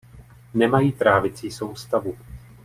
Nemají 0.53 0.91
trávicí 0.91 1.51
soustavu. 1.51 2.17